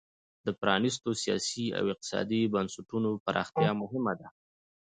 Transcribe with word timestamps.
د 0.45 0.47
پرانیستو 0.59 1.09
سیاسي 1.23 1.65
او 1.77 1.83
اقتصادي 1.93 2.41
بنسټونو 2.53 3.09
پراختیا 3.25 3.71
مهمه 3.81 4.13
ده. 4.19 4.27